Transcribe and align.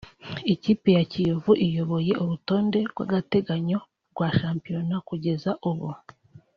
Ikipe 0.53 0.89
ya 0.97 1.03
Kiyovu 1.11 1.51
iyoboye 1.65 2.11
urutonde 2.23 2.79
rw’agateganyo 2.91 3.79
rwa 4.13 4.27
Shampiona 4.37 4.95
kugeza 5.07 5.51
ubu 5.69 5.89